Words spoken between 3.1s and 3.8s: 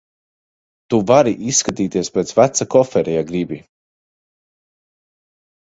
ja gribi.